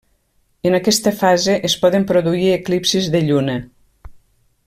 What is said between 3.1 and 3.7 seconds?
de Lluna.